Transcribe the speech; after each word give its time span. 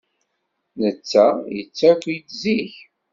Netta 0.81 1.27
yettaki-d 1.55 2.27
zik. 2.41 2.75